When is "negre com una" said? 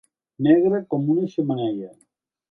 0.45-1.27